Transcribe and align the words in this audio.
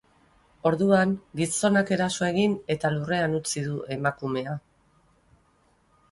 Orduan, 0.67 1.11
gizonak 1.41 1.91
eraso 1.97 2.25
egin 2.27 2.55
eta 2.75 2.91
lurrean 2.95 3.35
utzi 3.41 3.63
du 3.67 3.75
emakumea. 3.97 4.57